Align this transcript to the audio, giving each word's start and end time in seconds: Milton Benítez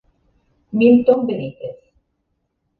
Milton 0.71 1.19
Benítez 1.29 1.77